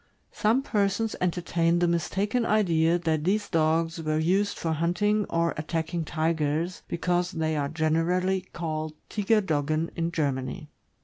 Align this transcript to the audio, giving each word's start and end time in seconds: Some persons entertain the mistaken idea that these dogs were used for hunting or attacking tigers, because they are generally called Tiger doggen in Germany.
Some 0.31 0.63
persons 0.63 1.15
entertain 1.21 1.77
the 1.77 1.87
mistaken 1.87 2.43
idea 2.43 2.97
that 2.97 3.23
these 3.23 3.47
dogs 3.47 4.01
were 4.01 4.17
used 4.17 4.57
for 4.57 4.71
hunting 4.71 5.25
or 5.29 5.53
attacking 5.57 6.05
tigers, 6.05 6.81
because 6.87 7.29
they 7.33 7.55
are 7.55 7.69
generally 7.69 8.41
called 8.51 8.95
Tiger 9.09 9.41
doggen 9.41 9.91
in 9.95 10.11
Germany. 10.11 10.71